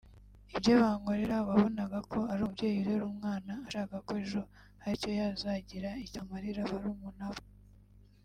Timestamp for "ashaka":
3.67-3.95